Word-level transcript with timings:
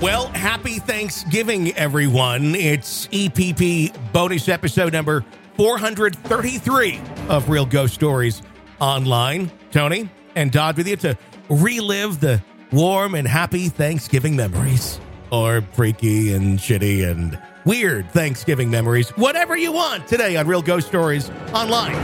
Well, 0.00 0.26
happy 0.28 0.78
Thanksgiving, 0.78 1.72
everyone. 1.72 2.54
It's 2.54 3.06
EPP 3.06 4.12
bonus 4.12 4.46
episode 4.46 4.92
number 4.92 5.24
433 5.56 7.00
of 7.30 7.48
Real 7.48 7.64
Ghost 7.64 7.94
Stories 7.94 8.42
Online. 8.78 9.50
Tony 9.70 10.10
and 10.34 10.52
Dawn 10.52 10.74
with 10.76 10.86
you 10.86 10.96
to 10.96 11.16
relive 11.48 12.20
the 12.20 12.42
warm 12.72 13.14
and 13.14 13.26
happy 13.26 13.70
Thanksgiving 13.70 14.36
memories, 14.36 15.00
or 15.32 15.62
freaky 15.72 16.34
and 16.34 16.58
shitty 16.58 17.10
and 17.10 17.40
weird 17.64 18.10
Thanksgiving 18.10 18.70
memories, 18.70 19.08
whatever 19.16 19.56
you 19.56 19.72
want 19.72 20.06
today 20.06 20.36
on 20.36 20.46
Real 20.46 20.60
Ghost 20.60 20.88
Stories 20.88 21.30
Online. 21.54 21.94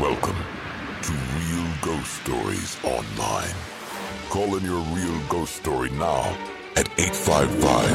Welcome 0.00 0.36
to 1.02 1.12
Real 1.12 1.68
Ghost 1.80 2.12
Stories 2.24 2.76
Online. 2.82 3.54
Call 4.30 4.56
in 4.56 4.64
your 4.64 4.80
real 4.94 5.18
ghost 5.30 5.56
story 5.56 5.88
now 5.88 6.36
at 6.76 6.86
855 7.00 7.90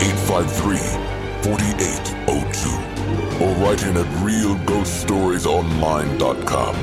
853 0.00 0.76
4802 1.42 3.44
or 3.44 3.52
write 3.56 3.82
in 3.82 3.96
at 3.96 4.06
realghoststoriesonline.com. 4.22 6.76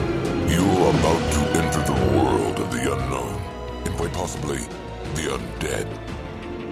You're 0.49 0.89
about 0.89 1.31
to 1.31 1.39
enter 1.61 1.81
the 1.85 1.93
world 2.17 2.59
of 2.59 2.69
the 2.71 2.91
unknown 2.93 3.41
and 3.85 3.95
quite 3.95 4.11
possibly 4.11 4.57
the 5.15 5.29
undead. 5.31 5.87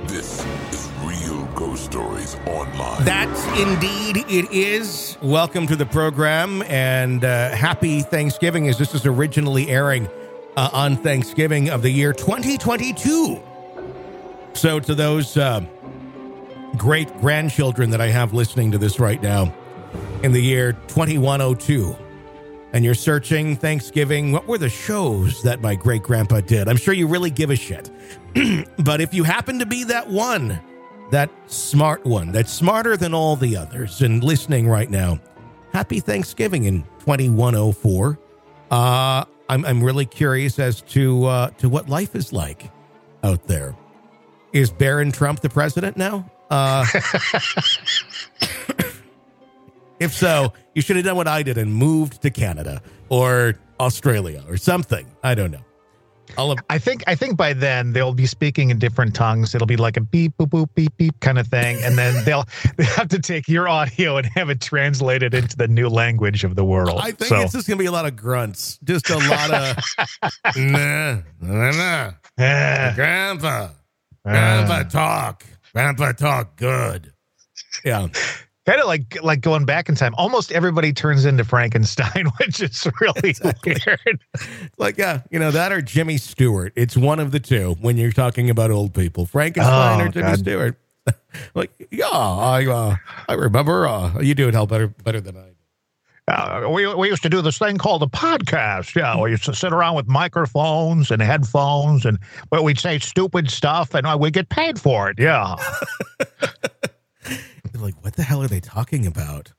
This 0.09 0.43
is 0.73 0.89
Real 1.03 1.45
Ghost 1.55 1.85
Stories 1.85 2.35
Online. 2.45 3.05
That 3.05 3.29
indeed 3.57 4.25
it 4.27 4.51
is. 4.51 5.17
Welcome 5.21 5.65
to 5.67 5.77
the 5.77 5.85
program 5.85 6.61
and 6.63 7.23
uh, 7.23 7.51
happy 7.51 8.01
Thanksgiving 8.01 8.67
as 8.67 8.77
this 8.77 8.93
is 8.93 9.05
originally 9.05 9.69
airing 9.69 10.09
uh, 10.57 10.69
on 10.73 10.97
Thanksgiving 10.97 11.69
of 11.69 11.83
the 11.83 11.89
year 11.89 12.11
2022. 12.11 13.41
So, 14.53 14.79
to 14.79 14.95
those 14.95 15.37
uh, 15.37 15.63
great 16.77 17.15
grandchildren 17.19 17.91
that 17.91 18.01
I 18.01 18.07
have 18.07 18.33
listening 18.33 18.71
to 18.71 18.79
this 18.79 18.99
right 18.99 19.21
now 19.21 19.53
in 20.23 20.31
the 20.31 20.41
year 20.41 20.73
2102, 20.87 21.95
and 22.73 22.83
you're 22.83 22.95
searching 22.95 23.55
Thanksgiving, 23.55 24.31
what 24.31 24.47
were 24.47 24.57
the 24.57 24.67
shows 24.67 25.43
that 25.43 25.61
my 25.61 25.75
great 25.75 26.01
grandpa 26.01 26.41
did? 26.41 26.67
I'm 26.67 26.75
sure 26.75 26.93
you 26.93 27.07
really 27.07 27.29
give 27.29 27.51
a 27.51 27.55
shit. 27.55 27.91
but 28.79 28.99
if 28.99 29.13
you 29.13 29.23
happen 29.23 29.59
to 29.59 29.65
be 29.67 29.83
that 29.85 30.09
one, 30.09 30.59
that 31.11 31.29
smart 31.45 32.03
one, 32.03 32.31
that's 32.31 32.51
smarter 32.51 32.97
than 32.97 33.13
all 33.13 33.35
the 33.35 33.55
others, 33.55 34.01
and 34.01 34.23
listening 34.23 34.67
right 34.67 34.89
now, 34.89 35.19
happy 35.71 35.99
Thanksgiving 35.99 36.65
in 36.65 36.81
2104. 36.99 38.19
Uh, 38.71 39.23
I'm 39.49 39.65
I'm 39.65 39.83
really 39.83 40.05
curious 40.05 40.59
as 40.59 40.81
to 40.81 41.25
uh, 41.25 41.49
to 41.57 41.69
what 41.69 41.89
life 41.89 42.15
is 42.15 42.33
like 42.33 42.69
out 43.23 43.47
there. 43.47 43.75
Is 44.53 44.71
Barron 44.71 45.11
Trump 45.11 45.41
the 45.41 45.49
president 45.49 45.97
now? 45.97 46.29
Uh, 46.49 46.85
if 49.99 50.13
so, 50.13 50.53
you 50.73 50.81
should 50.81 50.95
have 50.95 51.05
done 51.05 51.17
what 51.17 51.27
I 51.27 51.43
did 51.43 51.57
and 51.57 51.73
moved 51.73 52.21
to 52.21 52.29
Canada 52.29 52.81
or 53.09 53.55
Australia 53.79 54.43
or 54.47 54.57
something. 54.57 55.05
I 55.23 55.35
don't 55.35 55.51
know. 55.51 55.66
Have- 56.35 56.57
I 56.69 56.77
think 56.77 57.03
I 57.07 57.15
think 57.15 57.37
by 57.37 57.53
then 57.53 57.93
they'll 57.93 58.13
be 58.13 58.25
speaking 58.25 58.69
in 58.69 58.79
different 58.79 59.15
tongues. 59.15 59.55
It'll 59.55 59.67
be 59.67 59.77
like 59.77 59.97
a 59.97 60.01
beep 60.01 60.33
boop 60.37 60.49
boop 60.49 60.69
beep 60.75 60.95
beep 60.97 61.19
kind 61.19 61.39
of 61.39 61.47
thing, 61.47 61.81
and 61.83 61.97
then 61.97 62.23
they'll 62.25 62.45
they 62.77 62.83
have 62.85 63.07
to 63.09 63.19
take 63.19 63.47
your 63.47 63.67
audio 63.67 64.17
and 64.17 64.25
have 64.35 64.49
it 64.49 64.61
translated 64.61 65.33
into 65.33 65.55
the 65.55 65.67
new 65.67 65.89
language 65.89 66.43
of 66.43 66.55
the 66.55 66.63
world. 66.65 66.99
I 67.01 67.11
think 67.11 67.29
so, 67.29 67.41
it's 67.41 67.53
just 67.53 67.67
gonna 67.67 67.77
be 67.79 67.85
a 67.85 67.91
lot 67.91 68.05
of 68.05 68.15
grunts, 68.15 68.79
just 68.83 69.09
a 69.09 69.17
lot 69.17 69.51
of 69.51 69.77
nah, 70.57 71.17
nah, 71.41 71.71
nah. 71.71 72.11
eh, 72.37 72.93
grandpa, 72.95 73.47
uh, 73.47 73.69
grandpa 74.23 74.83
talk, 74.83 75.45
grandpa 75.73 76.11
talk 76.11 76.55
good. 76.55 77.13
Yeah, 77.85 78.07
kind 78.67 78.79
of 78.81 78.85
like 78.85 79.17
like 79.23 79.41
going 79.41 79.65
back 79.65 79.89
in 79.89 79.95
time. 79.95 80.13
Almost 80.15 80.51
everybody 80.51 80.93
turns 80.93 81.25
into 81.25 81.43
Frankenstein, 81.43 82.27
which 82.39 82.61
is 82.61 82.87
really 83.01 83.33
weird. 83.65 84.19
like 84.77 84.97
yeah, 84.97 85.21
you 85.31 85.39
know 85.39 85.49
that 85.51 85.71
or 85.71 85.81
Jimmy 85.81 86.17
Stewart. 86.17 86.73
It's 86.75 86.95
one 86.95 87.19
of 87.19 87.31
the 87.31 87.39
two 87.39 87.75
when 87.81 87.97
you're 87.97 88.11
talking 88.11 88.49
about 88.49 88.69
old 88.69 88.93
people, 88.93 89.25
Frankenstein 89.25 90.01
Oh, 90.01 90.05
or 90.05 90.09
Jimmy 90.09 90.27
God. 90.27 90.39
Stewart. 90.39 90.75
like 91.55 91.71
yeah, 91.89 92.05
I 92.07 92.65
uh, 92.67 92.95
I 93.27 93.33
remember. 93.33 93.87
Uh, 93.87 94.19
you 94.19 94.35
do 94.35 94.47
it 94.49 94.53
hell 94.53 94.67
better 94.67 94.87
better 94.87 95.21
than 95.21 95.37
I. 95.37 95.41
do. 95.41 95.53
Uh, 96.29 96.67
we, 96.69 96.85
we 96.93 97.07
used 97.07 97.23
to 97.23 97.29
do 97.29 97.41
this 97.41 97.57
thing 97.57 97.77
called 97.77 98.03
a 98.03 98.07
podcast. 98.07 98.93
Yeah, 98.97 99.17
we 99.17 99.29
used 99.31 99.45
to 99.45 99.55
sit 99.55 99.71
around 99.71 99.95
with 99.95 100.07
microphones 100.09 101.09
and 101.09 101.21
headphones, 101.21 102.05
and 102.05 102.19
well, 102.51 102.65
we'd 102.65 102.77
say 102.77 102.99
stupid 102.99 103.49
stuff, 103.49 103.93
and 103.93 104.05
uh, 104.05 104.17
we 104.19 104.29
get 104.29 104.49
paid 104.49 104.77
for 104.77 105.09
it. 105.09 105.17
Yeah. 105.17 105.55
You're 107.77 107.85
like, 107.85 108.03
what 108.03 108.15
the 108.15 108.23
hell 108.23 108.41
are 108.41 108.47
they 108.47 108.59
talking 108.59 109.05
about? 109.05 109.53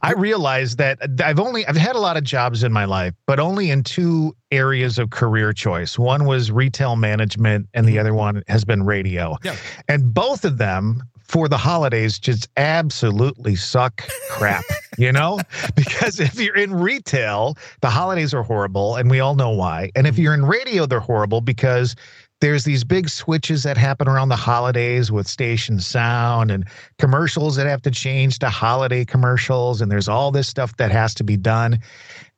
I 0.00 0.12
realized 0.12 0.78
that 0.78 0.98
I've 1.22 1.38
only 1.38 1.66
I've 1.66 1.76
had 1.76 1.96
a 1.96 1.98
lot 1.98 2.16
of 2.16 2.24
jobs 2.24 2.64
in 2.64 2.72
my 2.72 2.86
life, 2.86 3.12
but 3.26 3.38
only 3.38 3.70
in 3.70 3.82
two 3.82 4.34
areas 4.50 4.98
of 4.98 5.10
career 5.10 5.52
choice. 5.52 5.98
One 5.98 6.24
was 6.24 6.50
retail 6.50 6.96
management, 6.96 7.68
and 7.74 7.86
the 7.86 7.92
mm-hmm. 7.92 8.00
other 8.00 8.14
one 8.14 8.42
has 8.48 8.64
been 8.64 8.84
radio. 8.84 9.36
Yeah. 9.44 9.54
And 9.86 10.14
both 10.14 10.46
of 10.46 10.56
them 10.56 11.02
for 11.24 11.46
the 11.46 11.58
holidays 11.58 12.18
just 12.18 12.48
absolutely 12.56 13.54
suck 13.54 14.02
crap, 14.30 14.64
you 14.98 15.12
know? 15.12 15.38
Because 15.74 16.18
if 16.20 16.40
you're 16.40 16.56
in 16.56 16.72
retail, 16.72 17.54
the 17.82 17.90
holidays 17.90 18.32
are 18.32 18.42
horrible, 18.42 18.96
and 18.96 19.10
we 19.10 19.20
all 19.20 19.34
know 19.34 19.50
why. 19.50 19.90
And 19.94 20.06
if 20.06 20.14
mm-hmm. 20.14 20.22
you're 20.22 20.34
in 20.34 20.46
radio, 20.46 20.86
they're 20.86 21.00
horrible 21.00 21.42
because 21.42 21.94
there's 22.40 22.64
these 22.64 22.84
big 22.84 23.08
switches 23.08 23.64
that 23.64 23.76
happen 23.76 24.06
around 24.08 24.28
the 24.28 24.36
holidays 24.36 25.10
with 25.10 25.26
station 25.26 25.80
sound 25.80 26.50
and 26.50 26.64
commercials 26.98 27.56
that 27.56 27.66
have 27.66 27.82
to 27.82 27.90
change 27.90 28.38
to 28.38 28.48
holiday 28.48 29.04
commercials 29.04 29.80
and 29.80 29.90
there's 29.90 30.08
all 30.08 30.30
this 30.30 30.46
stuff 30.48 30.76
that 30.76 30.90
has 30.92 31.14
to 31.14 31.24
be 31.24 31.36
done 31.36 31.78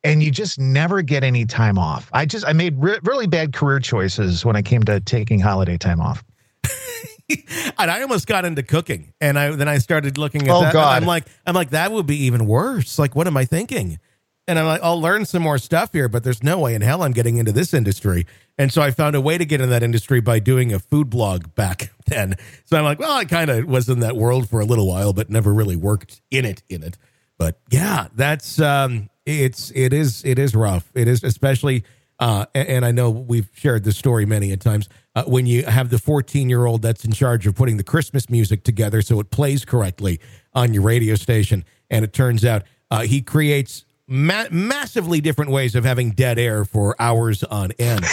and 0.03 0.23
you 0.23 0.31
just 0.31 0.59
never 0.59 1.03
get 1.03 1.23
any 1.23 1.45
time 1.45 1.79
off 1.79 2.09
i 2.13 2.25
just 2.25 2.47
i 2.47 2.53
made 2.53 2.75
re- 2.79 2.99
really 3.05 3.27
bad 3.27 3.53
career 3.53 3.79
choices 3.79 4.45
when 4.45 4.57
i 4.57 4.63
came 4.63 4.83
to 4.83 5.01
taking 5.01 5.39
holiday 5.39 5.77
time 5.77 6.01
off 6.01 6.25
and 7.79 7.91
I 7.93 8.03
almost 8.03 8.27
got 8.27 8.45
into 8.45 8.65
cooking, 8.65 9.13
and 9.21 9.39
I 9.39 9.51
then 9.55 9.69
I 9.69 9.79
started 9.79 10.19
looking 10.19 10.49
at 10.49 10.51
Oh, 10.51 10.61
that. 10.63 10.67
and 10.67 10.73
God. 10.73 11.01
I'm 11.03 11.07
like, 11.07 11.27
I'm 11.47 11.55
like, 11.55 11.71
that 11.71 11.93
would 11.93 12.05
be 12.07 12.25
even 12.25 12.45
worse. 12.47 12.99
Like, 12.99 13.15
what 13.15 13.29
am 13.29 13.37
I 13.37 13.45
thinking? 13.45 14.01
And 14.49 14.59
I'm 14.59 14.67
like, 14.67 14.83
I'll 14.83 15.01
learn 15.01 15.27
some 15.27 15.43
more 15.43 15.59
stuff 15.59 15.93
here, 15.93 16.09
but 16.09 16.25
there's 16.25 16.43
no 16.43 16.59
way 16.59 16.75
in 16.75 16.83
hell 16.83 17.03
I'm 17.03 17.13
getting 17.13 17.37
into 17.37 17.53
this 17.53 17.73
industry. 17.73 18.27
And 18.59 18.73
so 18.73 18.83
I 18.83 18.91
found 18.91 19.15
a 19.17 19.21
way 19.21 19.39
to 19.39 19.45
get 19.45 19.61
in 19.61 19.71
that 19.71 19.83
industry 19.83 20.21
by 20.21 20.39
doing 20.39 20.73
a 20.73 20.79
food 20.79 21.09
blog 21.09 21.55
back 21.55 21.93
then. 22.07 22.37
So 22.65 22.77
I'm 22.77 22.85
like, 22.85 22.99
well, 22.99 23.17
I 23.17 23.25
kind 23.25 23.51
of 23.51 23.67
was 23.67 23.89
in 23.89 24.01
that 24.01 24.17
world 24.17 24.49
for 24.49 24.61
a 24.61 24.65
little 24.65 24.87
while, 24.87 25.13
but 25.13 25.31
never 25.31 25.53
really 25.55 25.77
worked 25.77 26.21
in 26.31 26.45
it. 26.45 26.63
In 26.69 26.83
it, 26.83 26.99
but 27.39 27.61
yeah, 27.71 28.09
that's 28.15 28.61
um, 28.61 29.09
it's 29.25 29.73
it 29.75 29.93
is 29.93 30.23
it 30.25 30.39
is 30.39 30.55
rough. 30.55 30.91
It 30.95 31.09
is 31.09 31.25
especially. 31.25 31.85
Uh, 32.19 32.45
and 32.55 32.85
I 32.85 32.91
know 32.91 33.09
we've 33.09 33.49
shared 33.55 33.83
this 33.83 33.97
story 33.97 34.27
many 34.27 34.53
a 34.53 34.59
times. 34.59 34.91
Uh, 35.15 35.25
when 35.25 35.47
you 35.47 35.65
have 35.65 35.89
the 35.89 35.99
14 35.99 36.51
year 36.51 36.67
old 36.67 36.83
that's 36.83 37.03
in 37.03 37.13
charge 37.13 37.47
of 37.47 37.55
putting 37.55 37.79
the 37.79 37.83
Christmas 37.83 38.29
music 38.29 38.63
together 38.63 39.01
so 39.01 39.21
it 39.21 39.31
plays 39.31 39.65
correctly 39.65 40.21
on 40.53 40.75
your 40.75 40.83
radio 40.83 41.15
station, 41.15 41.65
and 41.89 42.05
it 42.05 42.13
turns 42.13 42.45
out 42.45 42.65
uh, 42.91 43.01
he 43.01 43.23
creates 43.23 43.87
ma- 44.11 44.49
massively 44.51 45.21
different 45.21 45.51
ways 45.51 45.75
of 45.75 45.85
having 45.85 46.11
dead 46.11 46.39
air 46.39 46.65
for 46.65 46.95
hours 47.01 47.43
on 47.45 47.73
end, 47.79 48.05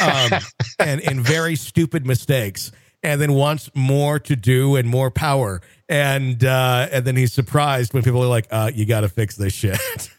um, 0.00 0.40
and 0.80 1.00
and 1.02 1.20
very 1.20 1.54
stupid 1.54 2.06
mistakes, 2.06 2.72
and 3.02 3.20
then 3.20 3.34
wants 3.34 3.70
more 3.74 4.18
to 4.18 4.34
do 4.34 4.74
and 4.74 4.88
more 4.88 5.10
power, 5.10 5.60
and 5.88 6.44
uh, 6.44 6.88
and 6.90 7.04
then 7.04 7.14
he's 7.14 7.32
surprised 7.32 7.94
when 7.94 8.02
people 8.02 8.22
are 8.22 8.28
like, 8.28 8.48
uh, 8.50 8.70
"You 8.74 8.86
got 8.86 9.02
to 9.02 9.08
fix 9.08 9.36
this 9.36 9.52
shit." 9.52 9.78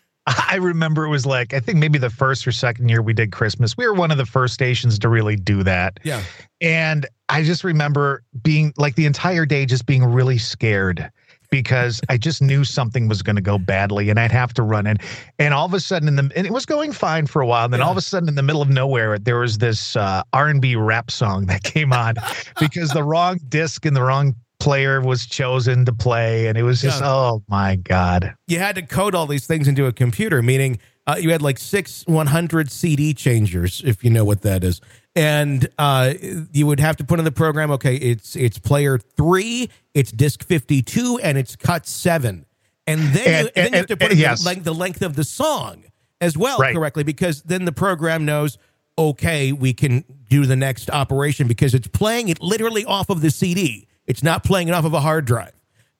i 0.49 0.57
remember 0.57 1.05
it 1.05 1.09
was 1.09 1.25
like 1.25 1.53
i 1.53 1.59
think 1.61 1.77
maybe 1.77 1.97
the 1.97 2.09
first 2.09 2.45
or 2.45 2.51
second 2.51 2.89
year 2.89 3.01
we 3.01 3.13
did 3.13 3.31
christmas. 3.31 3.77
We 3.77 3.87
were 3.87 3.93
one 3.93 4.11
of 4.11 4.17
the 4.17 4.25
first 4.25 4.53
stations 4.53 4.99
to 4.99 5.07
really 5.07 5.37
do 5.37 5.63
that. 5.63 6.01
Yeah. 6.03 6.21
And 6.59 7.05
I 7.29 7.43
just 7.43 7.63
remember 7.63 8.23
being 8.43 8.73
like 8.75 8.95
the 8.95 9.05
entire 9.05 9.45
day 9.45 9.65
just 9.65 9.85
being 9.85 10.03
really 10.03 10.37
scared 10.37 11.09
because 11.49 12.01
I 12.09 12.17
just 12.17 12.41
knew 12.41 12.63
something 12.63 13.07
was 13.07 13.21
going 13.21 13.35
to 13.35 13.41
go 13.41 13.57
badly 13.57 14.09
and 14.09 14.19
I'd 14.19 14.31
have 14.31 14.53
to 14.55 14.63
run 14.63 14.87
in. 14.87 14.97
And 15.39 15.53
all 15.53 15.65
of 15.65 15.73
a 15.73 15.79
sudden 15.79 16.07
in 16.07 16.15
the 16.15 16.31
and 16.35 16.45
it 16.47 16.51
was 16.53 16.65
going 16.65 16.91
fine 16.91 17.27
for 17.27 17.41
a 17.41 17.47
while. 17.47 17.65
And 17.65 17.73
then 17.73 17.81
all 17.81 17.91
of 17.91 17.97
a 17.97 18.01
sudden 18.01 18.29
in 18.29 18.35
the 18.35 18.43
middle 18.43 18.61
of 18.61 18.69
nowhere 18.69 19.17
there 19.19 19.39
was 19.39 19.57
this 19.57 19.95
uh, 19.95 20.23
R&B 20.33 20.75
rap 20.75 21.11
song 21.11 21.45
that 21.47 21.63
came 21.63 21.93
on 21.93 22.15
because 22.59 22.89
the 22.91 23.03
wrong 23.03 23.39
disc 23.49 23.85
and 23.85 23.95
the 23.95 24.01
wrong 24.03 24.35
player 24.59 25.01
was 25.01 25.25
chosen 25.27 25.85
to 25.85 25.93
play 25.93 26.47
and 26.47 26.57
it 26.57 26.63
was 26.63 26.81
just 26.81 27.01
Yeah. 27.01 27.09
oh 27.09 27.43
my 27.47 27.75
god. 27.75 28.33
you 28.47 28.57
had 28.57 28.75
to 28.75 28.81
code 28.81 29.13
all 29.13 29.27
these 29.27 29.45
things 29.45 29.67
into 29.67 29.85
a 29.85 29.93
computer, 29.93 30.41
meaning 30.41 30.79
uh, 31.05 31.15
you 31.19 31.29
had 31.31 31.41
like 31.41 31.57
six 31.59 32.03
100 32.07 32.69
CD 32.71 33.13
changers, 33.13 33.81
if 33.85 34.03
you 34.03 34.09
know 34.09 34.25
what 34.25 34.41
that 34.41 34.63
is. 34.63 34.81
And 35.17 35.67
uh, 35.79 36.13
you 36.53 36.67
would 36.67 36.79
have 36.79 36.95
to 36.97 37.03
put 37.03 37.17
in 37.17 37.25
the 37.25 37.31
program, 37.31 37.71
okay, 37.71 37.95
it's 37.95 38.35
it's 38.35 38.59
player 38.59 38.99
three, 38.99 39.69
it's 39.95 40.11
disc 40.11 40.43
52, 40.43 41.19
and 41.23 41.37
it's 41.39 41.55
cut 41.55 41.87
seven. 41.87 42.45
And 42.85 42.99
then, 43.13 43.45
you, 43.45 43.51
And- 43.55 43.65
then 43.65 43.71
you 43.73 43.77
have 43.79 43.87
to 43.87 43.97
put 43.97 44.03
and- 44.03 44.11
in 44.13 44.17
yes. 44.19 44.41
the, 44.43 44.45
length, 44.49 44.63
the 44.63 44.73
length 44.75 45.01
of 45.01 45.15
the 45.15 45.23
song 45.23 45.83
as 46.21 46.37
well 46.37 46.59
Right. 46.59 46.75
correctly, 46.75 47.03
because 47.03 47.41
then 47.41 47.65
the 47.65 47.71
program 47.71 48.25
knows, 48.25 48.57
okay, 48.97 49.51
we 49.51 49.73
can 49.73 50.03
do 50.29 50.45
the 50.45 50.55
next 50.55 50.89
operation 50.91 51.47
because 51.47 51.73
it's 51.73 51.87
playing 51.87 52.29
it 52.29 52.39
literally 52.41 52.85
off 52.85 53.09
of 53.09 53.21
the 53.21 53.31
CD. 53.31 53.87
It's 54.05 54.21
not 54.23 54.43
playing 54.43 54.67
it 54.67 54.73
off 54.73 54.85
of 54.85 54.93
a 54.93 55.01
hard 55.01 55.25
drive. 55.25 55.51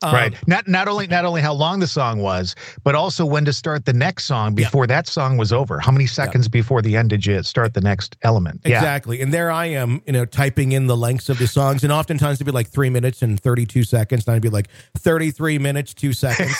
Um, 0.03 0.13
right. 0.13 0.47
Not 0.47 0.67
not 0.67 0.88
only 0.88 1.07
not 1.07 1.25
only 1.25 1.41
how 1.41 1.53
long 1.53 1.79
the 1.79 1.88
song 1.88 2.19
was, 2.19 2.53
but 2.83 2.94
also 2.94 3.25
when 3.25 3.45
to 3.45 3.53
start 3.53 3.85
the 3.85 3.94
next 3.94 4.25
song 4.25 4.53
before 4.53 4.85
that 4.85 5.07
song 5.07 5.38
was 5.38 5.51
over. 5.51 5.79
How 5.79 5.91
many 5.91 6.05
seconds 6.05 6.47
before 6.47 6.83
the 6.83 6.95
end 6.95 7.09
did 7.09 7.25
you 7.25 7.41
start 7.41 7.73
the 7.73 7.81
next 7.81 8.15
element? 8.21 8.61
Yeah. 8.63 8.77
Exactly. 8.77 9.21
And 9.21 9.33
there 9.33 9.49
I 9.49 9.65
am, 9.65 10.03
you 10.05 10.13
know, 10.13 10.25
typing 10.25 10.71
in 10.73 10.85
the 10.85 10.95
lengths 10.95 11.29
of 11.29 11.39
the 11.39 11.47
songs. 11.47 11.83
And 11.83 11.91
oftentimes 11.91 12.38
it'd 12.38 12.45
be 12.45 12.51
like 12.51 12.69
three 12.69 12.91
minutes 12.91 13.23
and 13.23 13.39
32 13.39 13.83
seconds. 13.85 14.27
And 14.27 14.35
I'd 14.35 14.41
be 14.41 14.49
like 14.49 14.67
33 14.99 15.57
minutes, 15.57 15.95
two 15.95 16.13
seconds. 16.13 16.55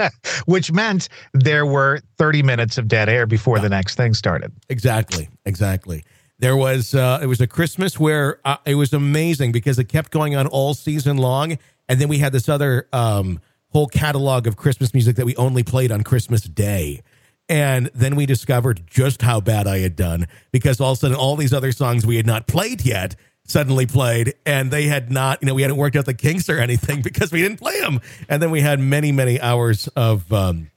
Which 0.44 0.72
meant 0.72 1.08
there 1.32 1.64
were 1.64 2.00
30 2.18 2.42
minutes 2.42 2.76
of 2.76 2.86
dead 2.86 3.08
air 3.08 3.26
before 3.26 3.60
the 3.60 3.70
next 3.70 3.94
thing 3.94 4.12
started. 4.12 4.52
exactly. 4.68 5.30
Exactly. 5.46 6.04
There 6.38 6.56
was, 6.56 6.94
uh, 6.94 7.20
it 7.22 7.26
was 7.26 7.40
a 7.42 7.46
Christmas 7.46 8.00
where 8.00 8.40
uh, 8.46 8.56
it 8.64 8.74
was 8.74 8.94
amazing 8.94 9.52
because 9.52 9.78
it 9.78 9.84
kept 9.90 10.10
going 10.10 10.36
on 10.36 10.46
all 10.46 10.72
season 10.72 11.18
long. 11.18 11.58
And 11.90 12.00
then 12.00 12.08
we 12.08 12.18
had 12.18 12.32
this 12.32 12.48
other 12.48 12.88
um, 12.92 13.40
whole 13.70 13.88
catalog 13.88 14.46
of 14.46 14.56
Christmas 14.56 14.94
music 14.94 15.16
that 15.16 15.26
we 15.26 15.34
only 15.34 15.64
played 15.64 15.90
on 15.90 16.04
Christmas 16.04 16.42
Day. 16.42 17.02
And 17.48 17.90
then 17.92 18.14
we 18.14 18.26
discovered 18.26 18.84
just 18.86 19.22
how 19.22 19.40
bad 19.40 19.66
I 19.66 19.78
had 19.78 19.96
done 19.96 20.28
because 20.52 20.80
all 20.80 20.92
of 20.92 20.98
a 20.98 21.00
sudden 21.00 21.16
all 21.16 21.34
these 21.34 21.52
other 21.52 21.72
songs 21.72 22.06
we 22.06 22.14
had 22.14 22.26
not 22.26 22.46
played 22.46 22.86
yet 22.86 23.16
suddenly 23.44 23.86
played 23.86 24.34
and 24.46 24.70
they 24.70 24.84
had 24.84 25.10
not, 25.10 25.42
you 25.42 25.46
know, 25.46 25.54
we 25.54 25.62
hadn't 25.62 25.78
worked 25.78 25.96
out 25.96 26.04
the 26.04 26.14
kinks 26.14 26.48
or 26.48 26.60
anything 26.60 27.02
because 27.02 27.32
we 27.32 27.42
didn't 27.42 27.58
play 27.58 27.80
them. 27.80 28.00
And 28.28 28.40
then 28.40 28.52
we 28.52 28.60
had 28.60 28.78
many, 28.78 29.10
many 29.10 29.40
hours 29.40 29.88
of, 29.88 30.32
um, 30.32 30.70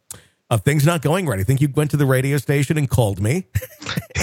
of 0.54 0.62
things 0.62 0.86
not 0.86 1.02
going 1.02 1.26
right. 1.26 1.40
I 1.40 1.44
think 1.44 1.62
you 1.62 1.70
went 1.76 1.92
to 1.92 1.98
the 1.98 2.06
radio 2.06 2.38
station 2.38 2.78
and 2.78 2.90
called 2.90 3.20
me. 3.20 3.48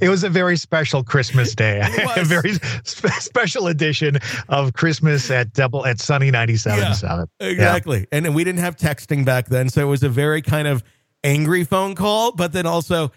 it 0.00 0.08
was 0.08 0.24
a 0.24 0.28
very 0.30 0.56
special 0.56 1.02
Christmas 1.02 1.54
day. 1.54 1.80
A 2.16 2.24
very 2.24 2.54
spe- 2.84 3.20
special 3.20 3.66
edition 3.66 4.18
of 4.48 4.72
Christmas 4.72 5.30
at 5.30 5.52
double 5.52 5.84
at 5.84 6.00
Sunny 6.00 6.30
ninety 6.30 6.56
seven 6.56 6.78
Yeah. 6.78 7.24
Exactly. 7.40 8.06
And, 8.12 8.26
and 8.26 8.34
we 8.34 8.44
didn't 8.44 8.60
have 8.60 8.76
texting 8.76 9.24
back 9.24 9.46
then. 9.46 9.68
So 9.68 9.82
it 9.82 9.90
was 9.90 10.02
a 10.02 10.08
very 10.08 10.42
kind 10.42 10.68
of 10.68 10.84
angry 11.24 11.64
phone 11.64 11.94
call, 11.94 12.32
but 12.32 12.52
then 12.52 12.66
also 12.66 13.10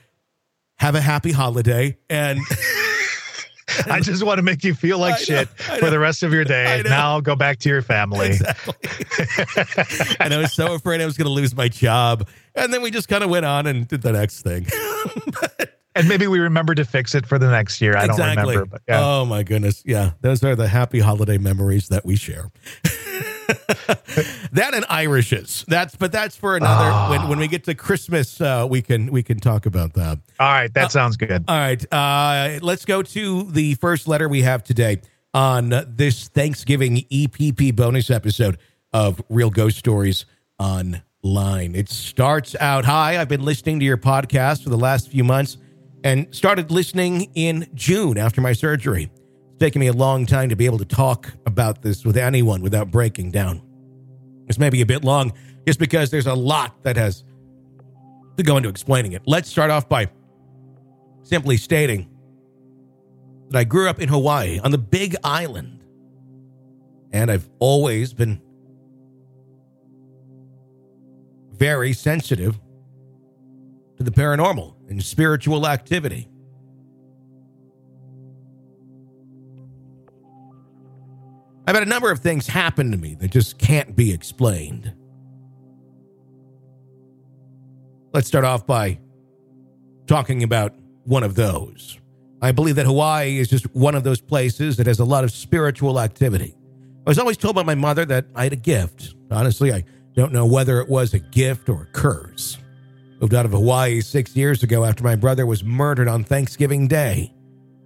have 0.77 0.95
a 0.95 1.01
happy 1.01 1.31
holiday. 1.31 1.97
And 2.09 2.39
I 3.89 3.99
just 3.99 4.23
want 4.23 4.37
to 4.37 4.43
make 4.43 4.63
you 4.63 4.73
feel 4.73 4.99
like 4.99 5.15
I 5.15 5.17
shit 5.17 5.49
know. 5.67 5.77
for 5.77 5.89
the 5.89 5.99
rest 5.99 6.23
of 6.23 6.33
your 6.33 6.43
day. 6.43 6.81
Now 6.85 7.19
go 7.19 7.35
back 7.35 7.59
to 7.59 7.69
your 7.69 7.81
family. 7.81 8.27
exactly. 8.27 8.75
and 10.19 10.33
I 10.33 10.37
was 10.37 10.53
so 10.53 10.73
afraid 10.73 11.01
I 11.01 11.05
was 11.05 11.17
going 11.17 11.27
to 11.27 11.33
lose 11.33 11.55
my 11.55 11.67
job. 11.67 12.27
And 12.55 12.73
then 12.73 12.81
we 12.81 12.91
just 12.91 13.07
kind 13.07 13.23
of 13.23 13.29
went 13.29 13.45
on 13.45 13.67
and 13.67 13.87
did 13.87 14.01
the 14.01 14.11
next 14.13 14.41
thing. 14.41 14.67
And 15.97 16.07
maybe 16.07 16.27
we 16.27 16.37
remember 16.37 16.75
to 16.75 16.85
fix 16.85 17.15
it 17.15 17.25
for 17.25 17.39
the 17.39 17.49
next 17.49 17.81
year. 17.81 17.97
I 17.97 18.05
don't 18.05 18.19
remember, 18.19 18.67
but 18.67 18.83
yeah. 18.87 19.03
Oh 19.03 19.25
my 19.25 19.41
goodness. 19.41 19.81
Yeah. 19.83 20.11
Those 20.21 20.43
are 20.43 20.55
the 20.55 20.67
happy 20.67 20.99
holiday 20.99 21.39
memories 21.39 21.87
that 21.87 22.05
we 22.05 22.15
share. 22.15 22.51
that 24.53 24.71
and 24.73 24.85
Irishes. 24.89 25.65
That's 25.67 25.95
but 25.95 26.11
that's 26.11 26.35
for 26.35 26.55
another 26.55 26.89
Ah. 26.89 27.09
when 27.09 27.27
when 27.29 27.39
we 27.39 27.47
get 27.47 27.65
to 27.65 27.75
Christmas 27.75 28.39
uh 28.39 28.65
we 28.69 28.81
can 28.81 29.11
we 29.11 29.23
can 29.23 29.39
talk 29.39 29.65
about 29.65 29.93
that. 29.95 30.19
All 30.39 30.47
right, 30.51 30.73
that 30.73 30.91
sounds 30.91 31.17
good. 31.17 31.43
All 31.47 31.57
right. 31.57 31.93
Uh 31.93 32.59
let's 32.61 32.85
go 32.85 33.01
to 33.03 33.43
the 33.51 33.73
first 33.75 34.07
letter 34.07 34.29
we 34.29 34.41
have 34.43 34.63
today 34.63 35.01
on 35.33 35.73
this 35.87 36.29
Thanksgiving 36.29 37.05
EPP 37.11 37.75
bonus 37.75 38.09
episode 38.09 38.57
of 38.93 39.21
Real 39.29 39.49
Ghost 39.49 39.77
Stories 39.77 40.25
Online. 40.59 41.75
It 41.75 41.89
starts 41.89 42.55
out 42.59 42.85
Hi, 42.85 43.19
I've 43.19 43.27
been 43.29 43.43
listening 43.43 43.79
to 43.79 43.85
your 43.85 43.97
podcast 43.97 44.63
for 44.63 44.69
the 44.69 44.77
last 44.77 45.09
few 45.11 45.23
months 45.25 45.57
and 46.03 46.33
started 46.33 46.71
listening 46.71 47.31
in 47.35 47.67
June 47.73 48.17
after 48.17 48.39
my 48.39 48.53
surgery. 48.53 49.11
Taken 49.59 49.79
me 49.79 49.87
a 49.87 49.93
long 49.93 50.25
time 50.25 50.49
to 50.49 50.55
be 50.55 50.65
able 50.65 50.77
to 50.77 50.85
talk 50.85 51.33
about 51.45 51.81
this 51.81 52.05
with 52.05 52.17
anyone 52.17 52.61
without 52.61 52.91
breaking 52.91 53.31
down. 53.31 53.61
This 54.45 54.59
may 54.59 54.69
be 54.69 54.81
a 54.81 54.85
bit 54.85 55.03
long 55.03 55.33
just 55.65 55.79
because 55.79 56.11
there's 56.11 56.27
a 56.27 56.33
lot 56.33 56.83
that 56.83 56.95
has 56.95 57.23
to 58.37 58.43
go 58.43 58.57
into 58.57 58.69
explaining 58.69 59.13
it. 59.13 59.23
Let's 59.25 59.49
start 59.49 59.71
off 59.71 59.89
by 59.89 60.09
simply 61.23 61.57
stating 61.57 62.07
that 63.49 63.57
I 63.57 63.63
grew 63.63 63.89
up 63.89 63.99
in 63.99 64.09
Hawaii 64.09 64.59
on 64.59 64.71
the 64.71 64.77
big 64.77 65.15
island. 65.23 65.83
And 67.11 67.31
I've 67.31 67.49
always 67.59 68.13
been 68.13 68.41
very 71.51 71.93
sensitive 71.93 72.59
to 73.97 74.03
the 74.03 74.11
paranormal 74.11 74.75
and 74.89 75.03
spiritual 75.03 75.67
activity. 75.67 76.29
I've 81.67 81.75
had 81.75 81.83
a 81.83 81.89
number 81.89 82.09
of 82.09 82.19
things 82.19 82.47
happen 82.47 82.91
to 82.91 82.97
me 82.97 83.15
that 83.15 83.29
just 83.29 83.57
can't 83.59 83.93
be 83.93 84.13
explained. 84.13 84.93
Let's 88.13 88.29
start 88.29 88.45
off 88.45 88.65
by 88.65 88.99
talking 90.07 90.43
about 90.43 90.73
one 91.03 91.23
of 91.23 91.35
those. 91.35 91.99
I 92.41 92.53
believe 92.53 92.77
that 92.77 92.85
Hawaii 92.85 93.37
is 93.37 93.49
just 93.49 93.65
one 93.75 93.95
of 93.95 94.05
those 94.05 94.21
places 94.21 94.77
that 94.77 94.87
has 94.87 94.99
a 94.99 95.05
lot 95.05 95.25
of 95.25 95.31
spiritual 95.31 95.99
activity. 95.99 96.55
I 97.05 97.09
was 97.09 97.19
always 97.19 97.35
told 97.35 97.55
by 97.55 97.63
my 97.63 97.75
mother 97.75 98.05
that 98.05 98.27
I 98.33 98.45
had 98.45 98.53
a 98.53 98.57
gift. 98.57 99.15
Honestly, 99.29 99.73
I 99.73 99.83
don't 100.13 100.31
know 100.31 100.45
whether 100.45 100.79
it 100.79 100.87
was 100.87 101.13
a 101.13 101.19
gift 101.19 101.67
or 101.67 101.81
a 101.81 101.85
curse. 101.87 102.57
Moved 103.19 103.33
out 103.33 103.45
of 103.45 103.51
Hawaii 103.51 103.99
six 103.99 104.37
years 104.37 104.63
ago 104.63 104.85
after 104.85 105.03
my 105.03 105.17
brother 105.17 105.45
was 105.45 105.65
murdered 105.65 106.07
on 106.07 106.23
Thanksgiving 106.23 106.87
Day. 106.87 107.33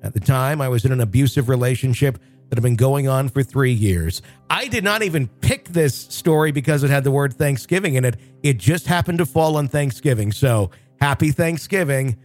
At 0.04 0.13
the 0.13 0.19
time, 0.19 0.62
I 0.62 0.69
was 0.69 0.86
in 0.86 0.92
an 0.92 1.01
abusive 1.01 1.50
relationship 1.50 2.19
that 2.51 2.57
had 2.57 2.63
been 2.63 2.75
going 2.75 3.07
on 3.07 3.30
for 3.30 3.44
three 3.44 3.71
years. 3.71 4.21
I 4.50 4.68
did 4.68 4.83
not 4.83 5.03
even 5.03 5.30
pick 5.39 5.69
this 5.69 5.95
story 5.95 6.51
because 6.51 6.83
it 6.83 6.89
had 6.89 7.06
the 7.06 7.12
word 7.12 7.33
Thanksgiving 7.33 7.95
in 7.95 8.03
it. 8.03 8.18
It 8.44 8.57
just 8.57 8.88
happened 8.88 9.19
to 9.19 9.25
fall 9.25 9.56
on 9.56 9.69
Thanksgiving. 9.69 10.33
So 10.33 10.69
happy 11.00 11.31
Thanksgiving. 11.31 12.18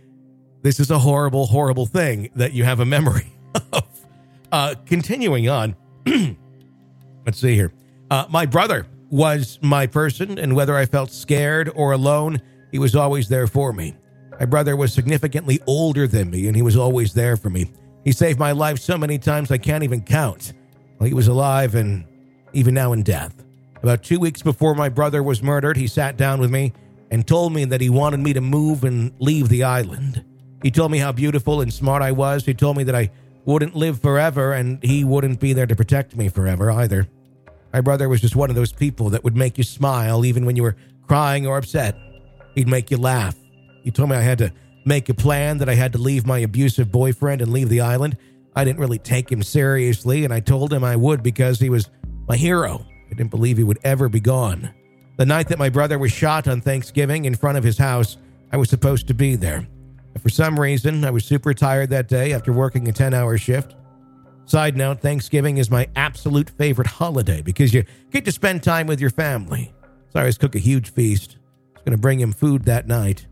This 0.63 0.81
is 0.81 0.91
a 0.91 0.99
horrible, 0.99 1.47
horrible 1.47 1.87
thing 1.87 2.31
that 2.35 2.53
you 2.53 2.65
have 2.65 2.81
a 2.81 2.85
memory 2.85 3.33
of. 3.73 3.85
Uh, 4.51 4.75
continuing 4.85 5.49
on, 5.49 5.77
let's 7.25 7.39
see 7.39 7.55
here. 7.55 7.73
Uh, 8.11 8.27
my 8.29 8.47
brother 8.47 8.85
was 9.11 9.61
my 9.63 9.87
person, 9.87 10.41
and 10.41 10.57
whether 10.57 10.75
I 10.75 10.87
felt 10.87 11.13
scared 11.13 11.71
or 11.77 11.93
alone, 11.93 12.43
he 12.73 12.81
was 12.81 12.97
always 12.97 13.29
there 13.29 13.47
for 13.47 13.73
me. 13.73 13.95
My 14.41 14.47
brother 14.47 14.75
was 14.75 14.93
significantly 14.93 15.61
older 15.69 16.09
than 16.09 16.31
me, 16.31 16.49
and 16.49 16.57
he 16.57 16.63
was 16.63 16.77
always 16.77 17.15
there 17.15 17.37
for 17.37 17.49
me. 17.49 17.71
He 18.07 18.13
saved 18.13 18.39
my 18.39 18.53
life 18.53 18.79
so 18.79 18.97
many 18.97 19.19
times 19.19 19.51
I 19.51 19.59
can't 19.59 19.83
even 19.83 20.01
count. 20.01 20.53
He 21.03 21.13
was 21.13 21.27
alive 21.27 21.75
and 21.75 22.05
even 22.53 22.73
now 22.73 22.93
in 22.93 23.03
death. 23.03 23.35
About 23.83 24.05
two 24.05 24.21
weeks 24.21 24.43
before 24.43 24.77
my 24.77 24.89
brother 24.89 25.25
was 25.25 25.43
murdered, 25.43 25.77
he 25.77 25.89
sat 25.89 26.17
down 26.17 26.39
with 26.39 26.53
me 26.53 26.73
and 27.11 27.27
told 27.27 27.53
me 27.53 27.65
that 27.65 27.81
he 27.81 27.91
wanted 27.91 28.21
me 28.21 28.33
to 28.33 28.41
move 28.41 28.85
and 28.85 29.13
leave 29.19 29.49
the 29.49 29.65
island. 29.65 30.25
He 30.63 30.71
told 30.71 30.93
me 30.93 30.99
how 30.99 31.11
beautiful 31.11 31.61
and 31.61 31.73
smart 31.73 32.01
I 32.01 32.13
was. 32.13 32.47
He 32.47 32.55
told 32.55 32.77
me 32.77 32.85
that 32.85 32.95
I 32.95 33.11
wouldn't 33.45 33.75
live 33.75 34.01
forever 34.01 34.53
and 34.53 34.81
he 34.85 35.03
wouldn't 35.03 35.41
be 35.41 35.53
there 35.53 35.67
to 35.67 35.75
protect 35.75 36.15
me 36.15 36.29
forever 36.29 36.71
either. 36.71 37.09
My 37.73 37.81
brother 37.81 38.09
was 38.09 38.21
just 38.21 38.37
one 38.37 38.51
of 38.51 38.57
those 38.57 38.73
people 38.73 39.11
that 39.11 39.25
would 39.25 39.37
make 39.37 39.59
you 39.59 39.65
smile 39.65 40.25
even 40.25 40.47
when 40.47 40.55
you 40.55 40.63
were 40.63 40.77
crying 41.09 41.45
or 41.45 41.59
upset. 41.59 41.99
He'd 42.55 42.69
make 42.69 42.89
you 42.93 42.99
laugh. 42.99 43.35
He 43.83 43.91
told 43.91 44.11
me 44.11 44.17
I 44.17 44.21
had 44.21 44.39
to 44.39 44.53
make 44.87 45.09
a 45.09 45.15
plan, 45.15 45.59
that 45.59 45.69
I 45.69 45.75
had 45.75 45.93
to 45.93 45.99
leave 45.99 46.27
my 46.27 46.39
abusive 46.39 46.93
boyfriend 46.93 47.43
and 47.43 47.53
leave 47.53 47.69
the 47.69 47.81
island. 47.81 48.17
I 48.55 48.65
didn't 48.65 48.81
really 48.81 48.99
take 48.99 49.31
him 49.31 49.43
seriously, 49.43 50.25
and 50.25 50.33
I 50.33 50.41
told 50.41 50.73
him 50.73 50.85
I 50.85 50.97
would 50.97 51.23
because 51.23 51.59
he 51.59 51.69
was 51.69 51.91
my 52.29 52.37
hero. 52.37 52.87
I 53.11 53.15
didn't 53.15 53.31
believe 53.31 53.57
he 53.57 53.65
would 53.65 53.81
ever 53.85 54.09
be 54.09 54.21
gone. 54.21 54.73
The 55.17 55.27
night 55.27 55.49
that 55.49 55.59
my 55.59 55.69
brother 55.69 55.99
was 55.99 56.13
shot 56.13 56.47
on 56.49 56.61
Thanksgiving 56.61 57.25
in 57.25 57.35
front 57.35 57.59
of 57.59 57.65
his 57.65 57.79
house, 57.79 58.17
I 58.53 58.57
was 58.57 58.71
supposed 58.71 59.09
to 59.09 59.15
be 59.15 59.35
there. 59.35 59.67
But 60.13 60.23
for 60.23 60.29
some 60.29 60.59
reason, 60.59 61.05
I 61.05 61.11
was 61.11 61.25
super 61.25 61.53
tired 61.53 61.91
that 61.91 62.09
day 62.09 62.33
after 62.33 62.53
working 62.53 62.89
a 62.89 62.93
10 62.93 63.13
hour 63.13 63.37
shift. 63.37 63.75
Side 64.47 64.77
note 64.77 65.01
Thanksgiving 65.01 65.59
is 65.59 65.71
my 65.71 65.89
absolute 65.97 66.51
favorite 66.51 66.87
holiday 66.87 67.43
because 67.43 67.75
you 67.75 67.85
get 68.11 68.25
to 68.25 68.33
spend 68.33 68.63
time 68.63 68.87
with 68.87 69.01
your 69.01 69.11
family. 69.11 69.75
So 70.11 70.21
I 70.21 70.23
always 70.23 70.39
cook 70.39 70.55
a 70.55 70.61
huge 70.61 70.93
feast. 70.93 71.37
I 71.37 71.73
was 71.75 71.83
going 71.85 71.97
to 71.97 72.01
bring 72.01 72.21
him 72.21 72.33
food 72.33 72.65
that 72.65 72.87
night. 72.87 73.27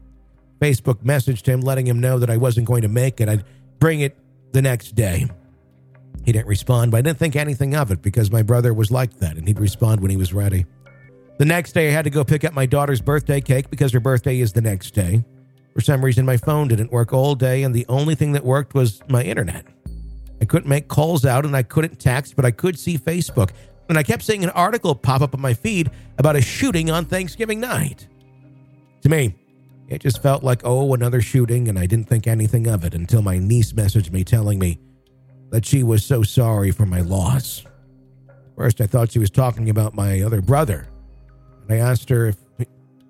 Facebook 0.61 1.03
messaged 1.05 1.47
him 1.47 1.61
letting 1.61 1.87
him 1.87 2.01
know 2.01 2.19
that 2.19 2.31
I 2.31 2.37
wasn't 2.37 2.67
going 2.67 2.83
to 2.83 2.89
make 2.89 3.21
it. 3.21 3.29
I'd 3.29 3.45
bring 3.79 4.01
it 4.01 4.17
the 4.53 4.63
next 4.63 4.95
day. 4.95 5.27
He 6.25 6.33
didn't 6.33 6.47
respond, 6.47 6.91
but 6.91 6.99
I 6.99 7.03
didn't 7.03 7.19
think 7.19 7.37
anything 7.37 7.75
of 7.75 7.91
it 7.91 8.01
because 8.01 8.31
my 8.31 8.43
brother 8.43 8.73
was 8.73 8.91
like 8.91 9.19
that 9.19 9.37
and 9.37 9.47
he'd 9.47 9.61
respond 9.61 10.01
when 10.01 10.11
he 10.11 10.17
was 10.17 10.33
ready. 10.33 10.65
The 11.39 11.45
next 11.45 11.73
day, 11.73 11.89
I 11.89 11.91
had 11.91 12.05
to 12.05 12.11
go 12.11 12.25
pick 12.25 12.45
up 12.45 12.55
my 12.55 12.65
daughter's 12.65 13.01
birthday 13.01 13.41
cake 13.41 13.69
because 13.69 13.93
her 13.93 14.01
birthday 14.01 14.39
is 14.39 14.53
the 14.53 14.61
next 14.61 14.93
day. 14.93 15.25
For 15.75 15.81
some 15.81 16.05
reason, 16.05 16.25
my 16.25 16.37
phone 16.37 16.69
didn't 16.69 16.93
work 16.93 17.13
all 17.13 17.35
day, 17.35 17.65
and 17.65 17.75
the 17.75 17.85
only 17.89 18.15
thing 18.15 18.33
that 18.33 18.45
worked 18.45 18.75
was 18.75 19.03
my 19.09 19.23
internet. 19.23 19.67
I 20.41 20.45
couldn't 20.45 20.69
make 20.69 20.87
calls 20.87 21.25
out 21.25 21.45
and 21.45 21.57
I 21.57 21.65
couldn't 21.65 21.99
text, 21.99 22.37
but 22.37 22.45
I 22.45 22.53
could 22.53 22.79
see 22.79 22.97
Facebook. 22.99 23.51
And 23.89 23.99
I 23.99 24.03
kept 24.03 24.23
seeing 24.23 24.45
an 24.45 24.51
article 24.51 24.95
pop 24.95 25.21
up 25.21 25.35
on 25.35 25.41
my 25.41 25.55
feed 25.55 25.91
about 26.19 26.37
a 26.37 26.41
shooting 26.41 26.91
on 26.91 27.05
Thanksgiving 27.05 27.61
night. 27.61 28.07
To 29.03 29.09
me, 29.09 29.35
It 29.89 30.01
just 30.01 30.23
felt 30.23 30.43
like, 30.43 30.63
oh, 30.65 30.95
another 30.95 31.21
shooting, 31.21 31.69
and 31.69 31.79
I 31.79 31.87
didn't 31.87 32.09
think 32.09 32.27
anything 32.27 32.67
of 32.67 32.85
it 32.85 32.95
until 32.95 33.23
my 33.23 33.39
niece 33.39 33.73
messaged 33.73 34.11
me 34.11 34.25
telling 34.25 34.59
me 34.59 34.79
that 35.51 35.67
she 35.67 35.83
was 35.83 36.05
so 36.05 36.23
sorry 36.23 36.71
for 36.71 36.87
my 36.87 37.01
loss. 37.01 37.65
First, 38.57 38.81
I 38.81 38.87
thought 38.87 39.13
she 39.13 39.19
was 39.19 39.31
talking 39.31 39.69
about 39.69 39.95
my 39.95 40.23
other 40.23 40.41
brother, 40.41 40.89
and 41.63 41.73
I 41.73 41.77
asked 41.77 42.09
her 42.09 42.29
if 42.29 42.37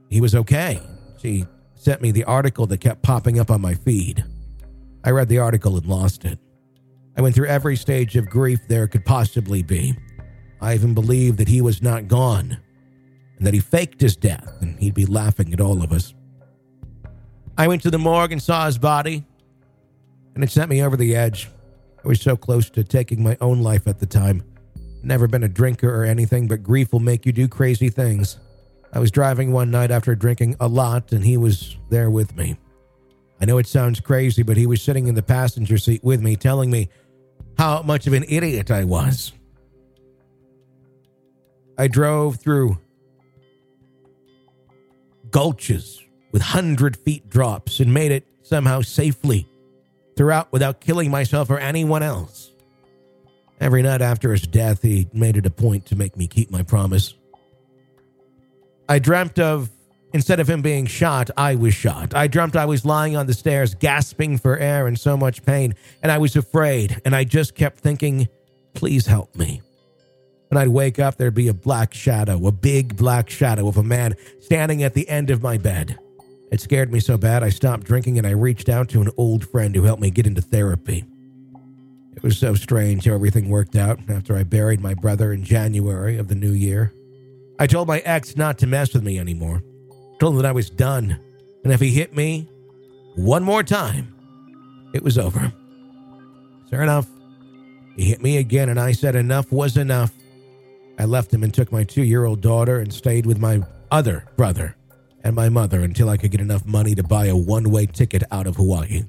he 0.08 0.20
was 0.20 0.34
okay. 0.34 0.80
She 1.20 1.46
sent 1.74 2.02
me 2.02 2.10
the 2.10 2.24
article 2.24 2.66
that 2.66 2.80
kept 2.80 3.02
popping 3.02 3.38
up 3.38 3.50
on 3.50 3.60
my 3.60 3.74
feed. 3.74 4.24
I 5.04 5.10
read 5.10 5.28
the 5.28 5.38
article 5.38 5.76
and 5.76 5.86
lost 5.86 6.24
it. 6.24 6.38
I 7.16 7.20
went 7.20 7.34
through 7.34 7.46
every 7.46 7.76
stage 7.76 8.16
of 8.16 8.28
grief 8.28 8.60
there 8.68 8.88
could 8.88 9.04
possibly 9.04 9.62
be. 9.62 9.94
I 10.60 10.74
even 10.74 10.94
believed 10.94 11.38
that 11.38 11.48
he 11.48 11.60
was 11.60 11.82
not 11.82 12.08
gone 12.08 12.58
and 13.36 13.46
that 13.46 13.54
he 13.54 13.60
faked 13.60 14.00
his 14.00 14.16
death 14.16 14.50
and 14.60 14.78
he'd 14.78 14.94
be 14.94 15.06
laughing 15.06 15.52
at 15.52 15.60
all 15.60 15.82
of 15.82 15.92
us. 15.92 16.14
I 17.56 17.68
went 17.68 17.82
to 17.82 17.90
the 17.90 17.98
morgue 17.98 18.32
and 18.32 18.42
saw 18.42 18.66
his 18.66 18.78
body, 18.78 19.24
and 20.34 20.42
it 20.42 20.50
sent 20.50 20.70
me 20.70 20.82
over 20.82 20.96
the 20.96 21.14
edge. 21.14 21.48
I 22.04 22.08
was 22.08 22.20
so 22.20 22.36
close 22.36 22.68
to 22.70 22.82
taking 22.82 23.22
my 23.22 23.36
own 23.40 23.62
life 23.62 23.86
at 23.86 24.00
the 24.00 24.06
time. 24.06 24.42
Never 25.02 25.28
been 25.28 25.44
a 25.44 25.48
drinker 25.48 25.88
or 25.88 26.04
anything, 26.04 26.48
but 26.48 26.62
grief 26.62 26.92
will 26.92 27.00
make 27.00 27.24
you 27.24 27.32
do 27.32 27.46
crazy 27.46 27.90
things. 27.90 28.38
I 28.92 28.98
was 28.98 29.10
driving 29.10 29.52
one 29.52 29.70
night 29.70 29.90
after 29.90 30.14
drinking 30.14 30.56
a 30.60 30.66
lot, 30.66 31.12
and 31.12 31.24
he 31.24 31.36
was 31.36 31.76
there 31.90 32.10
with 32.10 32.36
me. 32.36 32.56
I 33.40 33.44
know 33.44 33.58
it 33.58 33.66
sounds 33.66 34.00
crazy, 34.00 34.42
but 34.42 34.56
he 34.56 34.66
was 34.66 34.82
sitting 34.82 35.06
in 35.06 35.14
the 35.14 35.22
passenger 35.22 35.78
seat 35.78 36.02
with 36.02 36.20
me, 36.20 36.36
telling 36.36 36.70
me 36.70 36.88
how 37.56 37.82
much 37.82 38.06
of 38.06 38.12
an 38.12 38.24
idiot 38.28 38.70
I 38.70 38.84
was. 38.84 39.32
I 41.78 41.88
drove 41.88 42.36
through 42.36 42.78
gulches 45.30 46.03
with 46.34 46.42
hundred 46.42 46.96
feet 46.96 47.30
drops 47.30 47.78
and 47.78 47.94
made 47.94 48.10
it 48.10 48.26
somehow 48.42 48.80
safely 48.80 49.46
throughout 50.16 50.50
without 50.52 50.80
killing 50.80 51.08
myself 51.08 51.48
or 51.48 51.60
anyone 51.60 52.02
else. 52.02 52.50
Every 53.60 53.82
night 53.82 54.02
after 54.02 54.32
his 54.32 54.42
death, 54.42 54.82
he 54.82 55.08
made 55.12 55.36
it 55.36 55.46
a 55.46 55.50
point 55.50 55.86
to 55.86 55.96
make 55.96 56.16
me 56.16 56.26
keep 56.26 56.50
my 56.50 56.64
promise. 56.64 57.14
I 58.88 58.98
dreamt 58.98 59.38
of, 59.38 59.70
instead 60.12 60.40
of 60.40 60.50
him 60.50 60.60
being 60.60 60.86
shot, 60.86 61.30
I 61.36 61.54
was 61.54 61.72
shot. 61.72 62.16
I 62.16 62.26
dreamt 62.26 62.56
I 62.56 62.64
was 62.64 62.84
lying 62.84 63.14
on 63.14 63.26
the 63.26 63.32
stairs, 63.32 63.76
gasping 63.76 64.36
for 64.36 64.58
air 64.58 64.88
in 64.88 64.96
so 64.96 65.16
much 65.16 65.46
pain, 65.46 65.76
and 66.02 66.10
I 66.10 66.18
was 66.18 66.34
afraid, 66.34 67.00
and 67.04 67.14
I 67.14 67.22
just 67.22 67.54
kept 67.54 67.78
thinking, 67.78 68.26
please 68.74 69.06
help 69.06 69.36
me. 69.36 69.62
When 70.48 70.60
I'd 70.60 70.68
wake 70.68 70.98
up, 70.98 71.16
there'd 71.16 71.32
be 71.32 71.48
a 71.48 71.54
black 71.54 71.94
shadow, 71.94 72.44
a 72.48 72.52
big 72.52 72.96
black 72.96 73.30
shadow 73.30 73.68
of 73.68 73.76
a 73.76 73.84
man 73.84 74.16
standing 74.40 74.82
at 74.82 74.94
the 74.94 75.08
end 75.08 75.30
of 75.30 75.40
my 75.40 75.58
bed. 75.58 75.96
It 76.50 76.60
scared 76.60 76.92
me 76.92 77.00
so 77.00 77.16
bad 77.18 77.42
I 77.42 77.48
stopped 77.48 77.84
drinking 77.84 78.18
and 78.18 78.26
I 78.26 78.30
reached 78.30 78.68
out 78.68 78.88
to 78.90 79.00
an 79.00 79.10
old 79.16 79.48
friend 79.48 79.74
who 79.74 79.82
helped 79.82 80.02
me 80.02 80.10
get 80.10 80.26
into 80.26 80.40
therapy. 80.40 81.04
It 82.16 82.22
was 82.22 82.38
so 82.38 82.54
strange 82.54 83.04
how 83.04 83.14
everything 83.14 83.48
worked 83.48 83.76
out 83.76 83.98
after 84.08 84.36
I 84.36 84.44
buried 84.44 84.80
my 84.80 84.94
brother 84.94 85.32
in 85.32 85.42
January 85.42 86.16
of 86.16 86.28
the 86.28 86.34
new 86.34 86.52
year. 86.52 86.92
I 87.58 87.66
told 87.66 87.88
my 87.88 87.98
ex 88.00 88.36
not 88.36 88.58
to 88.58 88.66
mess 88.66 88.94
with 88.94 89.02
me 89.02 89.18
anymore. 89.18 89.62
Told 90.20 90.34
him 90.34 90.42
that 90.42 90.48
I 90.48 90.52
was 90.52 90.70
done. 90.70 91.18
And 91.64 91.72
if 91.72 91.80
he 91.80 91.90
hit 91.90 92.14
me 92.14 92.48
one 93.16 93.42
more 93.42 93.62
time, 93.62 94.14
it 94.92 95.02
was 95.02 95.18
over. 95.18 95.52
Sure 96.70 96.82
enough, 96.82 97.08
he 97.96 98.04
hit 98.04 98.22
me 98.22 98.38
again, 98.38 98.68
and 98.68 98.80
I 98.80 98.92
said 98.92 99.14
enough 99.14 99.52
was 99.52 99.76
enough. 99.76 100.12
I 100.98 101.04
left 101.04 101.32
him 101.32 101.42
and 101.42 101.52
took 101.52 101.72
my 101.72 101.84
two 101.84 102.02
year 102.02 102.24
old 102.24 102.40
daughter 102.40 102.78
and 102.78 102.92
stayed 102.92 103.26
with 103.26 103.38
my 103.38 103.62
other 103.90 104.24
brother 104.36 104.76
and 105.24 105.34
my 105.34 105.48
mother 105.48 105.80
until 105.80 106.10
I 106.10 106.16
could 106.16 106.30
get 106.30 106.40
enough 106.40 106.64
money 106.66 106.94
to 106.94 107.02
buy 107.02 107.26
a 107.26 107.36
one 107.36 107.70
way 107.70 107.86
ticket 107.86 108.22
out 108.30 108.46
of 108.46 108.56
Hawaii. 108.56 109.04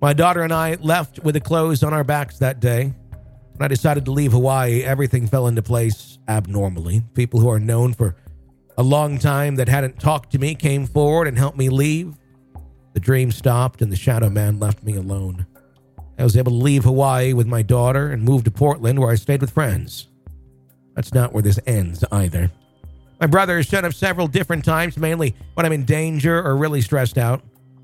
My 0.00 0.12
daughter 0.12 0.42
and 0.42 0.52
I 0.52 0.74
left 0.74 1.20
with 1.20 1.34
the 1.34 1.40
clothes 1.40 1.82
on 1.82 1.94
our 1.94 2.04
backs 2.04 2.38
that 2.38 2.60
day. 2.60 2.92
When 3.56 3.64
I 3.64 3.68
decided 3.68 4.04
to 4.04 4.10
leave 4.12 4.32
Hawaii, 4.32 4.82
everything 4.82 5.26
fell 5.26 5.46
into 5.46 5.62
place 5.62 6.18
abnormally. 6.28 7.02
People 7.14 7.40
who 7.40 7.48
are 7.50 7.60
known 7.60 7.94
for 7.94 8.16
a 8.76 8.82
long 8.82 9.18
time 9.18 9.56
that 9.56 9.68
hadn't 9.68 10.00
talked 10.00 10.32
to 10.32 10.38
me 10.38 10.54
came 10.54 10.86
forward 10.86 11.28
and 11.28 11.38
helped 11.38 11.58
me 11.58 11.68
leave. 11.68 12.14
The 12.94 13.00
dream 13.00 13.30
stopped 13.30 13.80
and 13.80 13.90
the 13.90 13.96
shadow 13.96 14.28
man 14.28 14.58
left 14.58 14.82
me 14.82 14.96
alone. 14.96 15.46
I 16.18 16.24
was 16.24 16.36
able 16.36 16.52
to 16.52 16.58
leave 16.58 16.84
Hawaii 16.84 17.32
with 17.32 17.46
my 17.46 17.62
daughter 17.62 18.10
and 18.10 18.22
move 18.22 18.44
to 18.44 18.50
Portland 18.50 18.98
where 18.98 19.10
I 19.10 19.14
stayed 19.14 19.40
with 19.40 19.50
friends. 19.50 20.08
That's 20.94 21.14
not 21.14 21.32
where 21.32 21.42
this 21.42 21.58
ends 21.66 22.04
either. 22.12 22.50
My 23.22 23.28
brother 23.28 23.56
has 23.56 23.66
shut 23.66 23.84
up 23.84 23.94
several 23.94 24.26
different 24.26 24.64
times, 24.64 24.96
mainly 24.96 25.36
when 25.54 25.64
I'm 25.64 25.70
in 25.70 25.84
danger 25.84 26.44
or 26.44 26.56
really 26.56 26.80
stressed 26.80 27.16
out. 27.16 27.40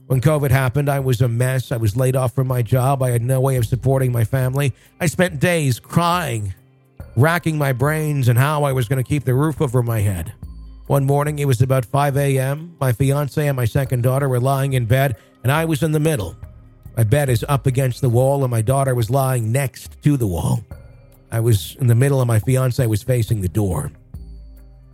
When 0.09 0.21
COVID 0.21 0.50
happened, 0.50 0.88
I 0.88 0.99
was 0.99 1.21
a 1.21 1.28
mess. 1.28 1.71
I 1.71 1.76
was 1.76 1.97
laid 1.97 2.16
off 2.16 2.35
from 2.35 2.49
my 2.49 2.61
job. 2.61 3.04
I 3.04 3.11
had 3.11 3.23
no 3.23 3.40
way 3.40 3.54
of 3.54 3.64
supporting 3.64 4.11
my 4.11 4.25
family. 4.25 4.75
I 4.99 5.07
spent 5.07 5.38
days 5.38 5.78
crying, 5.78 6.54
racking 7.14 7.57
my 7.57 7.73
brains 7.73 8.26
and 8.26 8.37
how 8.37 8.64
I 8.64 8.73
was 8.73 8.88
going 8.88 9.00
to 9.00 9.09
keep 9.09 9.23
the 9.23 9.35
roof 9.35 9.62
over 9.62 9.80
my 9.80 10.00
head. 10.00 10.33
One 10.88 11.07
morning, 11.07 11.38
it 11.38 11.47
was 11.47 11.62
about 11.62 11.85
5 11.85 12.16
a.m. 12.16 12.75
My 12.80 12.90
fiance 12.90 13.47
and 13.47 13.57
my 13.57 13.64
second 13.64 14.02
daughter 14.02 14.28
were 14.28 14.40
lying 14.40 14.73
in 14.73 14.87
bed, 14.87 15.18
and 15.45 15.52
I 15.52 15.66
was 15.66 15.85
in 15.85 15.92
the 15.92 16.00
middle. 16.00 16.35
My 16.97 17.04
bed 17.04 17.28
is 17.28 17.45
up 17.49 17.64
against 17.64 18.00
the 18.00 18.09
wall, 18.09 18.42
and 18.42 18.50
my 18.50 18.62
daughter 18.62 18.92
was 18.92 19.09
lying 19.09 19.52
next 19.52 20.02
to 20.02 20.16
the 20.16 20.26
wall. 20.26 20.64
I 21.30 21.38
was 21.38 21.76
in 21.76 21.87
the 21.87 21.95
middle, 21.95 22.21
and 22.21 22.26
my 22.26 22.40
fiance 22.40 22.85
was 22.88 23.04
facing 23.04 23.40
the 23.40 23.49
door. 23.49 23.92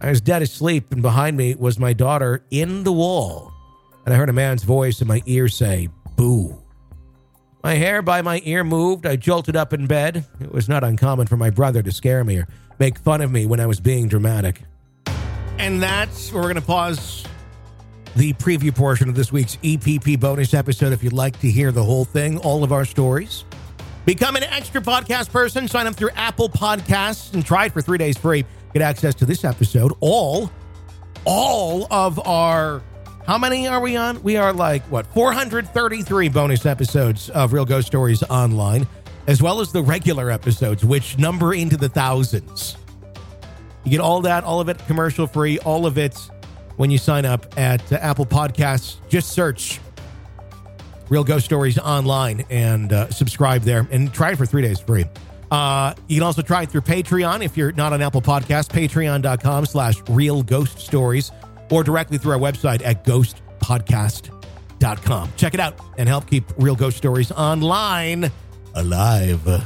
I 0.05 0.11
was 0.11 0.21
dead 0.21 0.43
asleep, 0.43 0.93
and 0.93 1.01
behind 1.01 1.35
me 1.35 1.55
was 1.55 1.79
my 1.79 1.95
daughter 1.95 2.45
in 2.51 2.85
the 2.85 2.93
wall. 2.93 3.55
And 4.05 4.13
I 4.13 4.19
heard 4.19 4.29
a 4.29 4.35
man's 4.35 4.63
voice 4.63 5.01
in 5.01 5.09
my 5.09 5.23
ear 5.25 5.49
say, 5.49 5.89
Boo. 6.15 6.63
My 7.63 7.73
hair 7.77 8.03
by 8.03 8.21
my 8.21 8.43
ear 8.45 8.65
moved. 8.65 9.07
I 9.07 9.17
jolted 9.17 9.57
up 9.57 9.73
in 9.73 9.87
bed. 9.87 10.27
It 10.41 10.53
was 10.53 10.69
not 10.69 10.85
uncommon 10.85 11.27
for 11.27 11.39
my 11.39 11.49
brother 11.49 11.83
to 11.83 11.91
scare 11.91 12.23
me 12.23 12.37
or 12.37 12.49
make 12.79 12.99
fun 12.99 13.23
of 13.23 13.33
me 13.33 13.47
when 13.47 13.61
I 13.61 13.67
was 13.67 13.81
being 13.81 14.07
dramatic. 14.07 14.61
And 15.57 15.83
that's 15.83 16.31
where 16.31 16.43
we're 16.43 16.53
going 16.53 16.57
to 16.57 16.67
pause 16.67 17.25
the 18.15 18.35
preview 18.35 18.75
portion 18.75 19.09
of 19.09 19.15
this 19.15 19.33
week's 19.33 19.57
EPP 19.57 20.21
bonus 20.21 20.53
episode. 20.53 20.93
If 20.93 21.03
you'd 21.03 21.15
like 21.15 21.41
to 21.41 21.51
hear 21.51 21.73
the 21.73 21.83
whole 21.83 22.05
thing, 22.05 22.37
all 22.41 22.63
of 22.63 22.73
our 22.73 22.85
stories, 22.85 23.47
become 24.05 24.37
an 24.37 24.45
extra 24.45 24.83
podcast 24.83 25.31
person. 25.31 25.67
Sign 25.67 25.87
up 25.87 25.95
through 25.95 26.11
Apple 26.11 26.51
Podcasts 26.51 27.33
and 27.33 27.43
try 27.43 27.65
it 27.65 27.73
for 27.73 27.81
three 27.81 27.97
days 27.97 28.19
free 28.19 28.45
get 28.75 28.83
access 28.83 29.15
to 29.15 29.25
this 29.25 29.45
episode, 29.45 29.93
all, 30.01 30.51
all 31.25 31.87
of 31.91 32.25
our. 32.27 32.83
How 33.25 33.39
many 33.39 33.67
are 33.67 33.81
we 33.81 33.97
on? 33.97 34.23
We 34.23 34.37
are 34.37 34.53
like, 34.53 34.83
what, 34.91 35.07
433 35.15 36.29
bonus 36.29 36.67
episodes 36.67 37.31
of 37.31 37.55
Real 37.55 37.65
Ghost 37.65 37.87
Stories 37.87 38.23
online, 38.25 38.87
as 39.27 39.41
well 39.41 39.61
as 39.61 39.73
the 39.73 39.83
regular 39.83 40.31
episodes, 40.31 40.85
which 40.85 41.17
number 41.17 41.55
into 41.55 41.79
the 41.79 41.89
thousands. 41.89 42.77
You 43.85 43.93
get 43.93 44.01
all 44.01 44.21
that, 44.23 44.45
all 44.45 44.61
of 44.61 44.69
it 44.69 44.79
commercial 44.87 45.27
free, 45.27 45.59
all 45.61 45.87
of 45.87 45.97
it 45.97 46.19
when 46.77 46.91
you 46.91 46.99
sign 46.99 47.25
up 47.25 47.47
at 47.57 47.91
uh, 47.93 47.97
Apple 47.97 48.27
Podcasts. 48.27 48.97
Just 49.09 49.31
search 49.31 49.81
Real 51.09 51.25
Ghost 51.25 51.45
Stories 51.45 51.79
online 51.79 52.45
and 52.51 52.93
uh, 52.93 53.09
subscribe 53.11 53.63
there 53.63 53.87
and 53.91 54.13
try 54.13 54.33
it 54.33 54.37
for 54.37 54.47
three 54.47 54.63
days 54.63 54.81
free. 54.81 55.05
Uh, 55.51 55.95
you 56.09 56.17
can 56.17 56.23
also 56.25 56.43
try 56.43 56.63
it 56.63 56.71
through 56.71 56.81
Patreon 56.83 57.45
if 57.45 57.57
you're 57.57 57.73
not 57.73 57.93
on 57.93 58.03
Apple 58.03 58.23
Podcasts, 58.23 58.69
patreon.com 58.69 59.67
slash 59.67 59.97
real 60.09 60.43
ghost 60.43 60.79
stories, 60.79 61.31
or 61.71 61.85
directly 61.85 62.19
through 62.19 62.33
our 62.33 62.39
website 62.39 62.85
at 62.85 63.05
ghostpodcast.com. 63.05 65.33
Check 65.37 65.55
it 65.55 65.61
out 65.61 65.79
and 65.99 66.09
help 66.09 66.29
keep 66.29 66.45
Real 66.59 66.77
Ghost 66.77 66.97
Stories 66.97 67.31
online 67.33 68.31
alive. 68.75 69.65